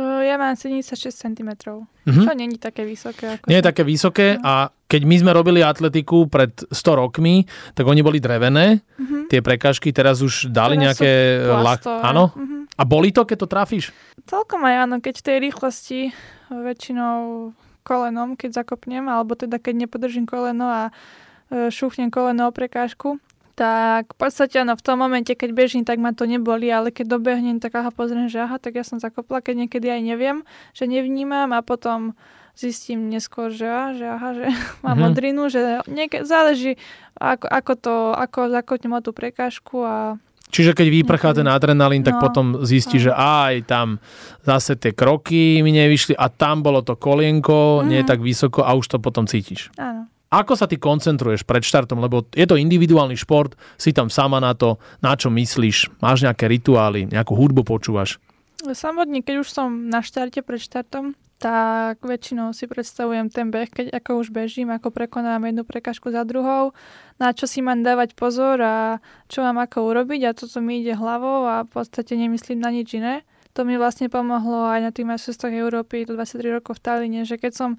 [0.00, 2.24] Ja mám 76 cm, mm-hmm.
[2.24, 3.36] čo není také vysoké.
[3.36, 4.44] Ako Nie je také vysoké no.
[4.44, 4.54] a
[4.88, 7.44] keď my sme robili atletiku pred 100 rokmi,
[7.76, 9.28] tak oni boli drevené, mm-hmm.
[9.28, 11.10] tie prekážky, teraz už dali teraz nejaké...
[11.44, 11.84] Lak...
[11.84, 12.32] Áno?
[12.32, 12.60] Mm-hmm.
[12.72, 13.84] A boli to, keď to trafíš?
[14.24, 16.00] Celkom aj áno, keď v tej rýchlosti
[16.48, 17.52] väčšinou
[17.84, 23.20] kolenom, keď zakopnem, alebo teda keď nepodržím koleno a e, šúchnem koleno o prekážku,
[23.52, 27.20] tak v podstate ano, v tom momente, keď bežím, tak ma to neboli, ale keď
[27.20, 30.36] dobehnem, tak aha, pozriem, že aha, tak ja som zakopla, keď niekedy aj neviem,
[30.72, 32.16] že nevnímam a potom
[32.56, 34.44] zistím neskôr, že, aha, že, aha, že
[34.84, 35.02] mám mm-hmm.
[35.04, 36.80] modrinu, že nieke- záleží,
[37.16, 40.16] ako, ako to, ako zakotnem tú prekážku a
[40.52, 43.08] Čiže keď vyprchá ten adrenalín, tak no, potom zistí, no.
[43.08, 43.96] že aj tam
[44.44, 47.88] zase tie kroky mi nevyšli a tam bolo to kolienko, mm-hmm.
[47.88, 49.72] nie je tak vysoko a už to potom cítiš.
[49.80, 50.11] Áno.
[50.32, 54.56] Ako sa ty koncentruješ pred štartom, lebo je to individuálny šport, si tam sama na
[54.56, 58.16] to, na čo myslíš, máš nejaké rituály, nejakú hudbu počúvaš?
[58.64, 63.86] Samotne, keď už som na štarte pred štartom, tak väčšinou si predstavujem ten beh, keď
[63.98, 66.70] ako už bežím, ako prekonám jednu prekažku za druhou,
[67.18, 70.94] na čo si mám dávať pozor a čo mám ako urobiť a toto mi ide
[70.94, 73.26] hlavou a v podstate nemyslím na nič iné.
[73.58, 77.36] To mi vlastne pomohlo aj na tých majstrovstvách Európy do 23 rokov v Talíne, že
[77.36, 77.70] keď som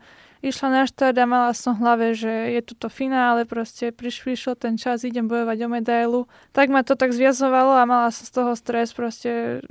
[0.44, 4.60] išla na štart a mala som v hlave, že je tu to finále, proste prišiel
[4.60, 6.22] ten čas, idem bojovať o medailu.
[6.52, 9.64] Tak ma to tak zviazovalo a mala som z toho stres, proste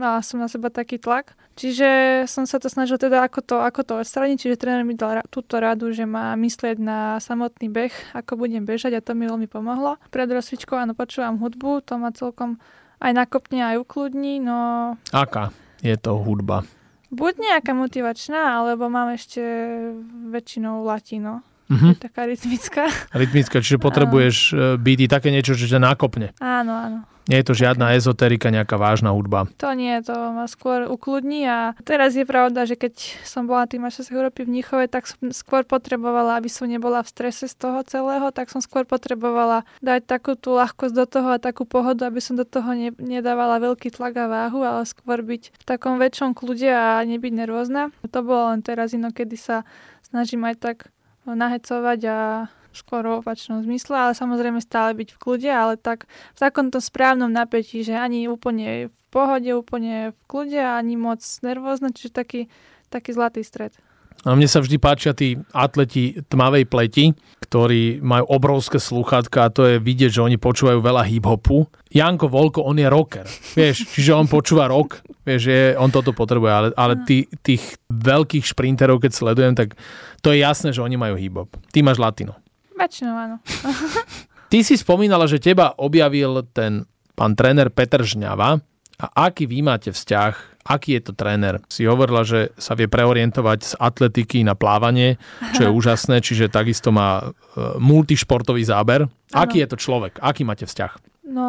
[0.00, 1.36] mala som na seba taký tlak.
[1.54, 5.22] Čiže som sa to snažil teda ako to, ako to odstraniť, čiže tréner mi dal
[5.28, 9.46] túto radu, že má myslieť na samotný beh, ako budem bežať a to mi veľmi
[9.46, 10.00] pomohlo.
[10.08, 12.58] Pred rozcvičkou áno, počúvam hudbu, to ma celkom
[12.98, 14.96] aj nakopne, aj ukludní, no...
[15.12, 15.52] Aká
[15.84, 16.64] je to hudba?
[17.14, 19.40] Buď nejaká motivačná, alebo mám ešte
[20.34, 21.46] väčšinou latino.
[21.70, 21.96] Uh-huh.
[21.96, 22.92] taká rytmická.
[23.16, 26.36] Rytmická, čiže potrebuješ uh, byť také niečo, čo ťa nakopne.
[26.40, 26.98] Áno, áno.
[27.24, 29.48] Nie je to žiadna ezoterika, nejaká vážna hudba.
[29.56, 33.80] To nie, to ma skôr ukludní a teraz je pravda, že keď som bola tým
[33.88, 37.80] z Európy v Níchove, tak som skôr potrebovala, aby som nebola v strese z toho
[37.88, 42.20] celého, tak som skôr potrebovala dať takú tú ľahkosť do toho a takú pohodu, aby
[42.20, 46.36] som do toho ne, nedávala veľký tlak a váhu, ale skôr byť v takom väčšom
[46.36, 47.88] kľude a nebyť nervózna.
[48.04, 49.64] To bolo len teraz inokedy sa
[50.04, 50.76] snažím aj tak
[51.26, 52.18] nahecovať a
[52.74, 57.30] skôr v opačnom zmysle, ale samozrejme stále byť v kľude, ale tak v takomto správnom
[57.30, 62.40] napätí, že ani úplne v pohode, úplne v kľude, ani moc nervózne, čiže taký,
[62.90, 63.72] taký zlatý stred.
[64.24, 67.12] A mne sa vždy páčia tí atleti tmavej pleti,
[67.44, 71.68] ktorí majú obrovské sluchatka a to je vidieť, že oni počúvajú veľa hip-hopu.
[71.92, 73.26] Janko Volko, on je rocker,
[73.58, 78.48] vieš, čiže on počúva rock, vieš, je, on toto potrebuje, ale, ale tí, tých veľkých
[78.48, 79.76] šprinterov, keď sledujem, tak
[80.24, 81.52] to je jasné, že oni majú hip-hop.
[81.68, 82.32] Ty máš latino.
[82.72, 83.36] Väčšinou áno.
[84.50, 88.56] Ty si spomínala, že teba objavil ten pán tréner Peter Žňava.
[88.94, 90.64] A aký vy máte vzťah?
[90.64, 91.60] Aký je to tréner?
[91.68, 95.20] Si hovorila, že sa vie preorientovať z atletiky na plávanie,
[95.52, 97.26] čo je úžasné, čiže takisto má e,
[97.76, 99.04] multišportový záber.
[99.04, 99.44] Ano.
[99.44, 100.22] Aký je to človek?
[100.24, 101.13] Aký máte vzťah?
[101.24, 101.48] No,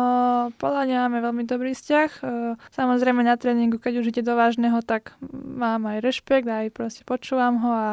[0.55, 2.11] podľa mňa máme veľmi dobrý vzťah.
[2.23, 7.03] E, samozrejme na tréningu, keď už ide do vážneho, tak mám aj rešpekt, aj proste
[7.03, 7.89] počúvam ho a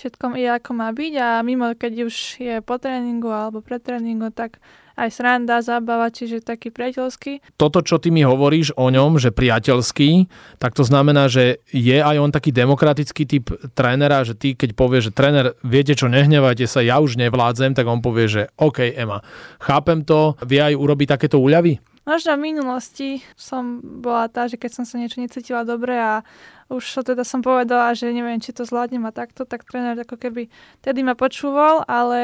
[0.00, 4.32] všetko je ako má byť a mimo, keď už je po tréningu alebo pred tréningu,
[4.32, 4.64] tak
[4.96, 7.44] aj sranda, zábava, čiže taký priateľský.
[7.60, 12.16] Toto, čo ty mi hovoríš o ňom, že priateľský, tak to znamená, že je aj
[12.16, 16.80] on taký demokratický typ trénera, že ty keď povieš, že tréner, viete čo, nehnevajte sa,
[16.80, 19.20] ja už nevládzem, tak on povie, že OK, Ema,
[19.60, 21.76] chápem to, vie aj urobiť takéto úľavy?
[22.06, 26.22] Možno v minulosti som bola tá, že keď som sa niečo necítila dobre a
[26.66, 30.50] už teda som povedala, že neviem, či to zvládnem a takto, tak tréner ako keby
[30.82, 32.22] tedy ma počúval, ale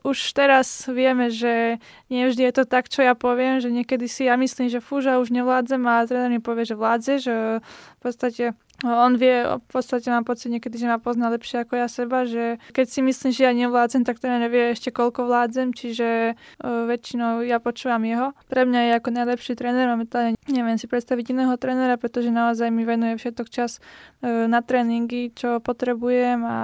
[0.00, 1.76] už teraz vieme, že
[2.08, 5.20] nie vždy je to tak, čo ja poviem, že niekedy si ja myslím, že fúža
[5.20, 10.10] už nevládzem a tréner mi povie, že vládze, že v podstate on vie, v podstate
[10.10, 13.42] mám pocit niekedy, že ma pozná lepšie ako ja seba, že keď si myslím, že
[13.46, 18.34] ja nevládzem, tak ten nevie ešte koľko vládzem, čiže uh, väčšinou ja počúvam jeho.
[18.50, 22.82] Pre mňa je ako najlepší tréner, momentálne neviem si predstaviť iného trénera, pretože naozaj mi
[22.82, 26.58] venuje všetok čas uh, na tréningy, čo potrebujem a,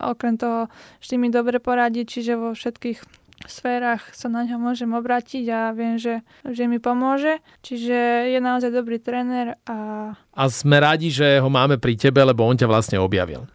[0.00, 0.72] a okrem toho
[1.04, 5.94] vždy mi dobre poradí, čiže vo všetkých sférach sa na ňo môžem obrátiť a viem,
[5.94, 7.38] že, že mi pomôže.
[7.62, 10.10] Čiže je naozaj dobrý tréner a...
[10.34, 13.46] A sme radi, že ho máme pri tebe, lebo on ťa vlastne objavil.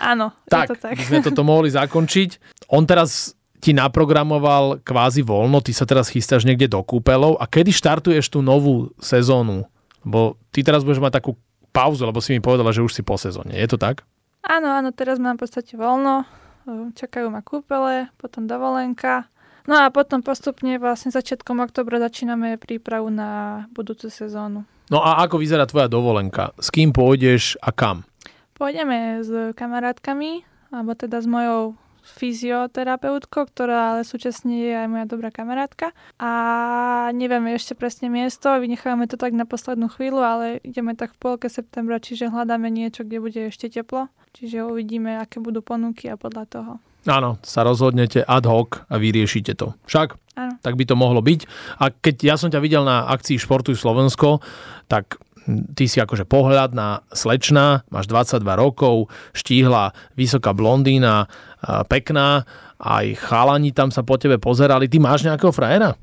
[0.00, 0.96] Áno, tak, je to tak.
[0.98, 2.30] by sme toto mohli zakončiť.
[2.74, 7.70] On teraz ti naprogramoval kvázi voľno, ty sa teraz chystáš niekde do kúpelov a kedy
[7.70, 9.68] štartuješ tú novú sezónu?
[10.00, 11.36] Lebo ty teraz budeš mať takú
[11.70, 13.52] pauzu, lebo si mi povedala, že už si po sezóne.
[13.52, 14.02] Je to tak?
[14.40, 16.24] Áno, áno, teraz mám v podstate voľno
[16.94, 19.26] čakajú ma kúpele, potom dovolenka.
[19.68, 24.64] No a potom postupne vlastne začiatkom oktobra začíname prípravu na budúcu sezónu.
[24.90, 26.50] No a ako vyzerá tvoja dovolenka?
[26.58, 28.02] S kým pôjdeš a kam?
[28.58, 30.42] Pôjdeme s kamarátkami,
[30.74, 35.94] alebo teda s mojou fyzioterapeutkou, ktorá ale súčasne je aj moja dobrá kamarátka.
[36.18, 36.30] A
[37.14, 41.46] nevieme ešte presne miesto, vynechávame to tak na poslednú chvíľu, ale ideme tak v polke
[41.46, 44.10] septembra, čiže hľadáme niečo, kde bude ešte teplo.
[44.30, 46.72] Čiže uvidíme, aké budú ponuky a podľa toho.
[47.08, 49.72] Áno, sa rozhodnete ad hoc a vyriešite to.
[49.88, 50.20] Však?
[50.36, 50.54] Áno.
[50.60, 51.40] Tak by to mohlo byť.
[51.80, 54.44] A keď ja som ťa videl na akcii Športuj Slovensko,
[54.84, 55.16] tak
[55.74, 61.26] ty si akože pohľadná slečná, máš 22 rokov, štíhla, vysoká blondína,
[61.88, 62.44] pekná,
[62.76, 64.86] aj chalani tam sa po tebe pozerali.
[64.86, 65.96] Ty máš nejakého frajera?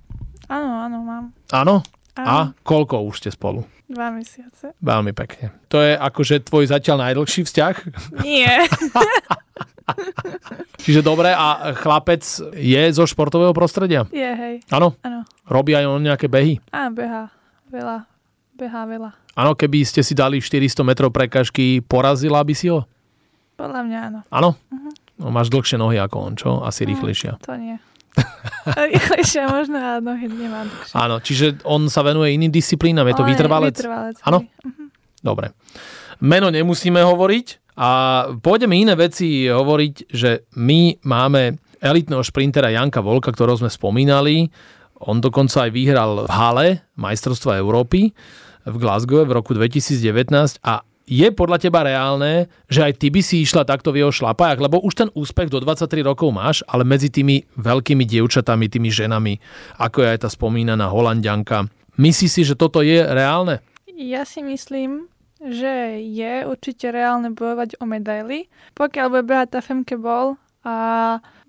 [0.50, 1.24] Áno, áno, mám.
[1.54, 1.86] Áno?
[2.26, 3.62] A koľko už ste spolu?
[3.88, 4.76] Dva mesiace.
[4.84, 5.56] Veľmi pekne.
[5.72, 7.76] To je akože tvoj zatiaľ najdlhší vzťah?
[8.26, 8.68] Nie.
[10.84, 12.20] Čiže dobre, a chlapec
[12.52, 14.04] je zo športového prostredia?
[14.12, 14.56] Je, hej.
[14.68, 15.00] Áno?
[15.00, 15.24] Áno.
[15.48, 16.60] Robí aj on nejaké behy?
[16.76, 17.32] Á, beha.
[17.72, 18.04] Veľa.
[18.58, 19.12] Beha veľa.
[19.38, 22.84] Áno, keby ste si dali 400 metrov prekažky, porazila by si ho?
[23.56, 24.20] Podľa mňa áno.
[24.34, 24.50] Áno?
[24.70, 24.92] Uh-huh.
[25.18, 26.50] No, máš dlhšie nohy ako on, čo?
[26.62, 27.42] Asi uh, rýchlejšia.
[27.46, 27.78] To nie.
[28.92, 30.96] Rýchlejšia možno a nohy nemá dlhšie.
[30.98, 33.76] Áno, čiže on sa venuje iným disciplínam, je to On vytrvalec?
[33.78, 34.18] vytrvalec.
[34.28, 34.44] Áno?
[34.44, 34.88] Uh-huh.
[35.24, 35.56] Dobre.
[36.24, 37.90] Meno nemusíme hovoriť a
[38.42, 44.50] pôjdeme iné veci hovoriť, že my máme elitného šprintera Janka Volka, ktorého sme spomínali.
[45.06, 48.18] On dokonca aj vyhral v hale majstrovstva Európy
[48.68, 53.48] v Glasgow v roku 2019 a je podľa teba reálne, že aj ty by si
[53.48, 54.60] išla takto v jeho šlapajach?
[54.60, 59.40] Lebo už ten úspech do 23 rokov máš, ale medzi tými veľkými dievčatami, tými ženami,
[59.80, 61.72] ako je aj tá spomínaná Holandianka.
[61.96, 63.64] Myslíš si, že toto je reálne?
[63.98, 65.10] Ja si myslím,
[65.42, 68.52] že je určite reálne bojovať o medaily.
[68.76, 70.76] Pokiaľ bude behať tá Femke Ball a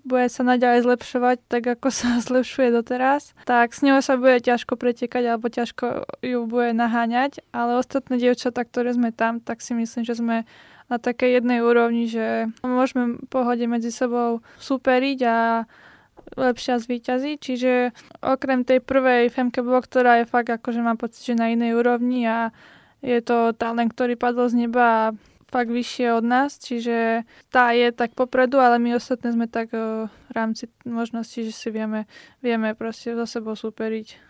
[0.09, 4.73] bude sa naďalej zlepšovať, tak ako sa zlepšuje doteraz, tak s ňou sa bude ťažko
[4.73, 10.01] pretekať alebo ťažko ju bude naháňať, ale ostatné dievčatá, ktoré sme tam, tak si myslím,
[10.01, 10.49] že sme
[10.89, 15.37] na takej jednej úrovni, že môžeme pohode medzi sebou superiť a
[16.33, 21.37] lepšia zvýťazí, čiže okrem tej prvej Femke Blok, ktorá je fakt akože mám pocit, že
[21.37, 22.49] na inej úrovni a
[22.99, 25.03] je to talent, ktorý padol z neba a
[25.49, 30.07] fakt vyššie od nás, čiže tá je tak popredu, ale my ostatné sme tak v
[30.31, 32.05] rámci možnosti, že si vieme,
[32.39, 34.29] vieme proste za sebou superiť.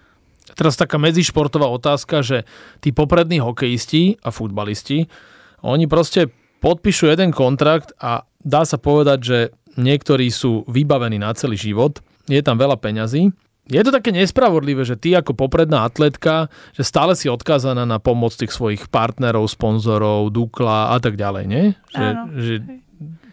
[0.55, 2.47] Teraz taká medzišportová otázka, že
[2.81, 5.05] tí poprední hokejisti a futbalisti,
[5.61, 6.31] oni proste
[6.63, 9.39] podpíšu jeden kontrakt a dá sa povedať, že
[9.77, 13.29] niektorí sú vybavení na celý život, je tam veľa peňazí
[13.69, 18.33] je to také nespravodlivé, že ty ako popredná atletka, že stále si odkázaná na pomoc
[18.33, 21.63] tých svojich partnerov, sponzorov, Dukla a tak ďalej, nie?
[21.93, 22.23] Že, Áno.
[22.41, 22.53] že,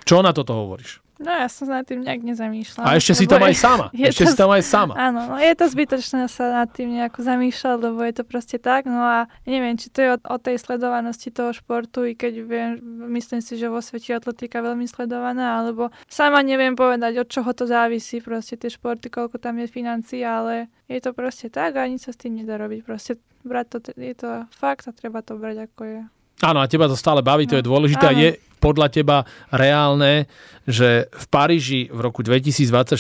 [0.05, 1.01] čo na toto hovoríš?
[1.17, 2.93] No ja som nad tým nejak nezamýšľala.
[2.93, 3.87] A ešte si tam aj sama.
[3.97, 4.93] je Ešte to si tam aj sama.
[5.01, 8.85] Áno, no je to zbytočné sa nad tým nejako zamýšľať, lebo je to proste tak.
[8.85, 12.71] No a neviem, či to je o, o tej sledovanosti toho športu, i keď viem,
[13.17, 17.65] myslím si, že vo svete atletika veľmi sledovaná, alebo sama neviem povedať, od čoho to
[17.65, 22.05] závisí, proste tie športy, koľko tam je financií, ale je to proste tak a nič
[22.05, 22.85] sa s tým nedá robiť.
[22.85, 26.03] Proste brať to, je to fakt a treba to brať ako je.
[26.45, 28.07] Áno, a teba to stále baví, to je No, dôležité.
[28.13, 28.21] Áno.
[28.21, 29.17] je podľa teba
[29.53, 30.27] reálne,
[30.67, 32.99] že v Paríži v roku 2024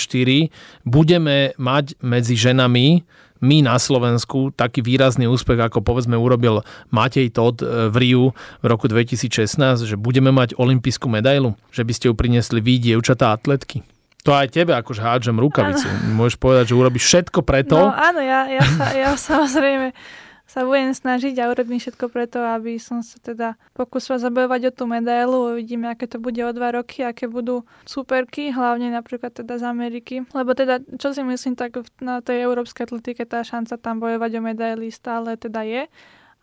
[0.84, 3.02] budeme mať medzi ženami
[3.36, 8.64] my na Slovensku taký výrazný úspech, ako povedzme urobil Matej Todd e, v Riu v
[8.64, 13.84] roku 2016, že budeme mať olimpijskú medailu, že by ste ju priniesli vy, dievčatá atletky.
[14.24, 15.86] To aj tebe akože hádžem rukavicu.
[16.16, 17.78] Môžeš povedať, že urobíš všetko preto.
[17.78, 19.92] No áno, ja, ja, sa, ja samozrejme
[20.46, 24.86] sa budem snažiť a urobím všetko preto, aby som sa teda pokúsila zabojovať o tú
[24.86, 25.58] medailu.
[25.58, 30.22] Uvidíme, aké to bude o dva roky, aké budú superky, hlavne napríklad teda z Ameriky.
[30.30, 34.40] Lebo teda, čo si myslím, tak na tej európskej atletike tá šanca tam bojovať o
[34.46, 35.90] medaily stále teda je.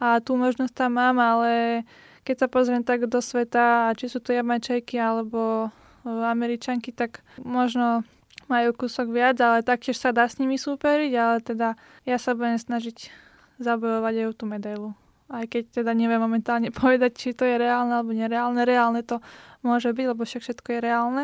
[0.03, 1.83] A tú možnosť tam mám, ale
[2.27, 5.71] keď sa pozriem tak do sveta, či sú to Jamajčajky alebo
[6.03, 8.03] e, Američanky, tak možno
[8.51, 12.59] majú kúsok viac, ale taktiež sa dá s nimi súperiť, ale teda ja sa budem
[12.59, 13.22] snažiť
[13.59, 14.89] zabojovať aj o tú medailu.
[15.31, 18.61] Aj keď teda neviem momentálne povedať, či to je reálne alebo nereálne.
[18.63, 19.19] Reálne to
[19.65, 21.23] môže byť, lebo však všetko je reálne,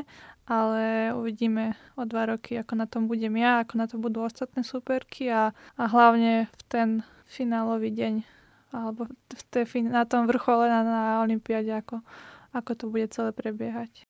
[0.49, 4.65] ale uvidíme o dva roky, ako na tom budem ja, ako na to budú ostatné
[4.65, 6.89] superky a, a hlavne v ten
[7.29, 8.25] finálový deň
[8.69, 12.05] alebo v te, na tom vrchole na, na Olympiade, ako,
[12.53, 14.05] ako to bude celé prebiehať.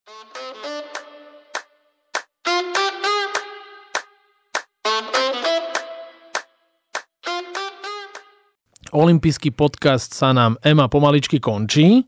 [8.89, 12.03] Olympijský podcast sa nám Ema pomaličky končí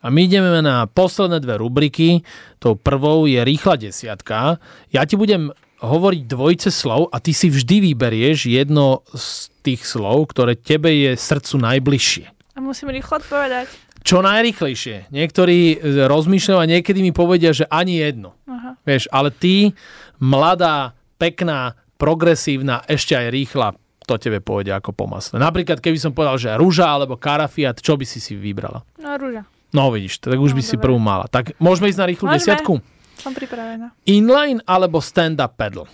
[0.00, 2.24] a my ideme na posledné dve rubriky.
[2.56, 4.56] Tou prvou je rýchla desiatka.
[4.88, 10.30] Ja ti budem hovoriť dvojce slov a ty si vždy vyberieš jedno z tých slov,
[10.32, 12.26] ktoré tebe je srdcu najbližšie.
[12.54, 13.66] A musím rýchlo odpovedať.
[14.02, 15.14] Čo najrychlejšie.
[15.14, 15.78] Niektorí
[16.10, 18.34] rozmýšľajú a niekedy mi povedia, že ani jedno.
[18.50, 18.74] Aha.
[18.82, 19.74] Vieš, ale ty,
[20.18, 25.38] mladá, pekná, progresívna, ešte aj rýchla, to tebe pôjde ako po masle.
[25.38, 28.82] Napríklad, keby som povedal, že rúža alebo karafiat, čo by si si vybrala?
[28.98, 29.46] No, rúža.
[29.72, 30.70] No vidíš, tak už no, by dobre.
[30.70, 31.24] si prvú mala.
[31.32, 32.36] Tak môžeme ísť na rýchlu môžeme.
[32.38, 32.72] desiatku?
[33.16, 33.96] Som pripravená.
[34.04, 35.88] Inline alebo stand-up pedal?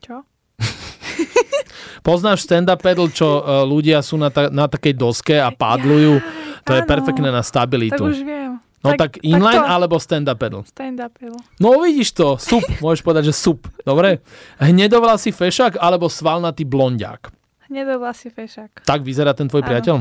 [0.00, 0.24] Čo?
[2.06, 6.16] Poznáš stand-up pedal, čo uh, ľudia sú na, ta- na takej doske a pádlujú?
[6.16, 6.78] Ja, to áno.
[6.80, 8.08] je perfektné na stabilitu.
[8.08, 8.56] Tak už viem.
[8.80, 9.72] No tak, tak inline tak to...
[9.76, 10.64] alebo stand-up pedal?
[10.64, 11.40] Stand-up pedal.
[11.60, 13.68] No vidíš to, sup, môžeš povedať, že sup.
[13.84, 14.24] Dobre?
[14.56, 17.28] Hnedovlasý fešák alebo svalnatý blondiak?
[17.70, 18.82] Nedovlasý fešák.
[18.82, 19.70] Tak vyzerá ten tvoj Áno.
[19.70, 19.96] priateľ?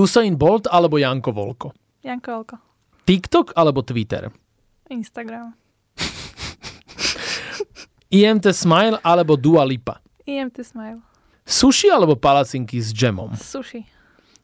[0.00, 1.68] Usain Bolt alebo Janko Volko?
[2.00, 2.56] Janko Volko.
[3.04, 4.32] TikTok alebo Twitter?
[4.88, 5.52] Instagram.
[8.16, 10.00] IMT Smile alebo Dua Lipa?
[10.24, 11.04] IMT Smile.
[11.44, 13.36] Sushi alebo palacinky s džemom?
[13.36, 13.84] Sushi.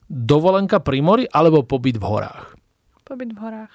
[0.04, 2.52] Dovolenka pri mori alebo pobyt v horách?
[3.08, 3.72] Pobyt v horách.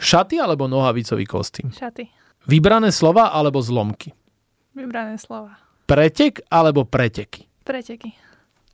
[0.00, 1.68] Šaty alebo nohavicový kostým?
[1.68, 2.08] Šaty.
[2.48, 4.16] Vybrané slova alebo zlomky?
[4.72, 5.60] Vybrané slova.
[5.84, 7.51] Pretek alebo preteky?
[7.62, 8.10] Preteky.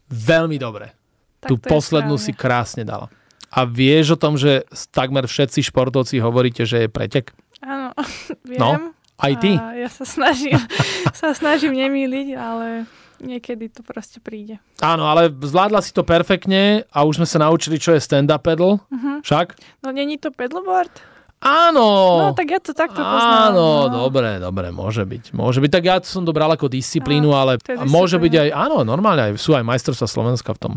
[0.09, 0.97] Veľmi dobre.
[1.39, 3.13] Tak Tú poslednú si krásne dala.
[3.49, 7.33] A vieš o tom, že takmer všetci športovci hovoríte, že je pretek?
[7.65, 7.95] Áno,
[8.49, 8.61] viem.
[8.61, 9.53] No, aj ty?
[9.57, 10.59] A ja sa snažím,
[11.21, 12.85] sa snažím nemýliť, ale
[13.19, 14.63] niekedy to proste príde.
[14.79, 18.79] Áno, ale zvládla si to perfektne a už sme sa naučili, čo je stand-up pedal.
[18.89, 19.19] Uh-huh.
[19.25, 19.59] Však?
[19.83, 20.93] No není to pedalboard?
[21.39, 21.87] Áno.
[22.19, 23.55] No tak ja to takto poznám.
[23.55, 24.11] Áno, no.
[24.11, 25.31] dobre, dobre, môže byť.
[25.39, 25.71] Môže byť.
[25.71, 29.33] Tak ja som to bral ako disciplínu, no, ale môže byť aj, áno, normálne, aj,
[29.39, 30.75] sú aj majstrovstvá Slovenska v tom.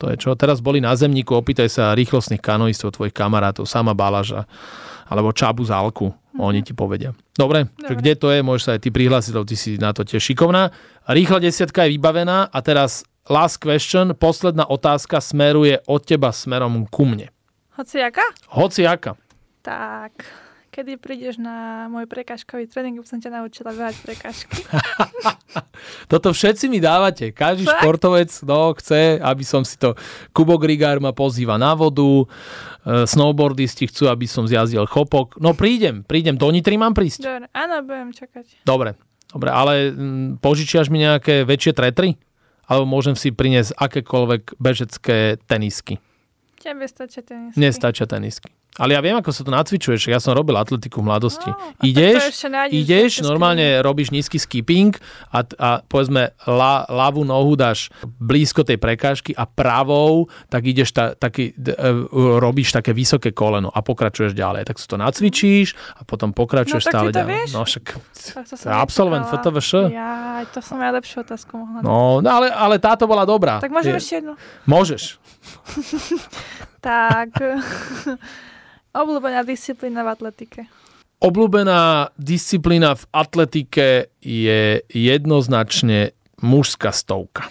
[0.00, 4.48] To je čo, teraz boli na zemníku, opýtaj sa rýchlostných kanoistov, tvojich kamarátov, sama Balaža,
[5.06, 6.40] alebo Čabu Zálku, mm-hmm.
[6.40, 7.12] oni ti povedia.
[7.36, 7.84] Dobre, dobre.
[7.84, 10.24] Že kde to je, môžeš sa aj ty prihlásiť, lebo ty si na to tiež
[10.24, 10.72] šikovná.
[11.04, 17.04] Rýchla desiatka je vybavená a teraz last question, posledná otázka smeruje od teba smerom ku
[17.04, 17.28] mne.
[17.76, 18.24] Hociaka?
[18.56, 19.20] Hociaka.
[19.60, 20.24] Tak,
[20.72, 24.64] kedy prídeš na môj prekažkový tréning, aby som ťa naučila behať prekažky.
[26.10, 27.34] Toto všetci mi dávate.
[27.34, 27.82] Každý tak?
[27.82, 29.98] športovec no, chce, aby som si to...
[30.30, 32.24] Kubo Grigár ma pozýva na vodu, e,
[33.04, 35.36] snowboardisti chcú, aby som zjazdil chopok.
[35.42, 36.38] No prídem, prídem.
[36.38, 37.20] Do Nitry mám prísť?
[37.26, 38.64] Dobre, áno, budem čakať.
[38.64, 38.96] Dobre,
[39.28, 42.16] dobre, ale m, požičiaš mi nejaké väčšie tretry?
[42.70, 45.98] Alebo môžem si priniesť akékoľvek bežecké tenisky?
[46.60, 47.56] Tebe stačia tenisky.
[47.56, 48.52] Nestačia tenisky.
[48.78, 51.50] Ale ja viem, ako sa to nacvičuje, že ja som robil atletiku v mladosti.
[51.50, 54.94] No, ideš, ideš, normálne robíš nízky skipping
[55.34, 57.90] a, a povedzme la, ľavú nohu dáš
[58.22, 63.74] blízko tej prekážky a pravou tak ideš ta, taký, d, uh, robíš také vysoké koleno
[63.74, 64.70] a pokračuješ ďalej.
[64.70, 67.36] Tak si to nacvičíš a potom pokračuješ no, stále ďalej.
[67.36, 67.50] Vieš?
[67.56, 67.84] No však
[68.54, 69.90] to absolvent FTVŠ.
[69.90, 71.82] Ja, to som ja lepšiu otázku mohla.
[71.82, 73.58] No, no ale, ale táto bola dobrá.
[73.58, 74.38] Tak môžem ešte jednu?
[74.70, 75.18] Môžeš.
[76.80, 77.30] tak...
[78.90, 80.60] Obľúbená disciplína v atletike.
[81.22, 87.46] Obľúbená disciplína v atletike je jednoznačne mužská stovka.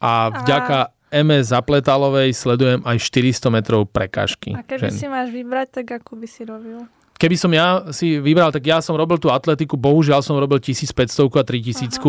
[0.00, 0.90] A vďaka a...
[1.12, 4.56] MS Zapletalovej sledujem aj 400 metrov prekážky.
[4.56, 4.96] A keby žen.
[4.96, 6.88] si máš vybrať, tak ako by si robil?
[7.22, 11.22] Keby som ja si vybral, tak ja som robil tú atletiku, bohužiaľ som robil 1500
[11.38, 12.02] a 3000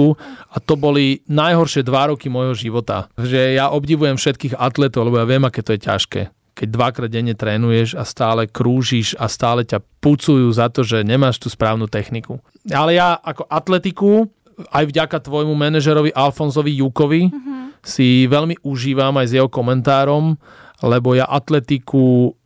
[0.50, 3.06] a to boli najhoršie dva roky môjho života.
[3.22, 7.34] Že ja obdivujem všetkých atletov, lebo ja viem, aké to je ťažké keď dvakrát denne
[7.34, 12.38] trénuješ a stále krúžiš a stále ťa pucujú za to, že nemáš tú správnu techniku.
[12.70, 14.30] Ale ja ako atletiku,
[14.70, 17.82] aj vďaka tvojmu manažerovi Alfonsovi Jukovi, mm-hmm.
[17.82, 20.38] si veľmi užívam aj s jeho komentárom,
[20.86, 22.38] lebo ja atletiku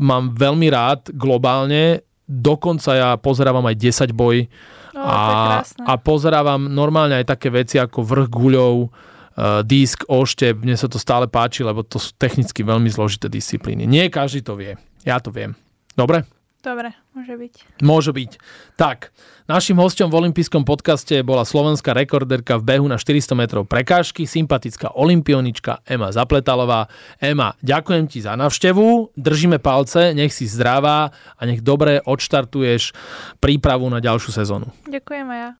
[0.00, 4.48] mám veľmi rád globálne, dokonca ja pozerávam aj 10 boj
[4.96, 10.90] a, a pozerávam normálne aj také veci ako vrch guľov, uh, disk, oštep, mne sa
[10.90, 13.86] to stále páči, lebo to sú technicky veľmi zložité disciplíny.
[13.86, 14.74] Nie každý to vie,
[15.06, 15.54] ja to viem.
[15.94, 16.26] Dobre?
[16.60, 17.54] Dobre, môže byť.
[17.80, 18.36] Môže byť.
[18.76, 19.16] Tak,
[19.48, 24.92] našim hostom v olympijskom podcaste bola slovenská rekorderka v behu na 400 metrov prekážky, sympatická
[24.92, 26.92] olimpionička Ema Zapletalová.
[27.16, 32.92] Ema, ďakujem ti za navštevu, držíme palce, nech si zdravá a nech dobre odštartuješ
[33.40, 34.68] prípravu na ďalšiu sezónu.
[34.84, 35.59] Ďakujem aj ja.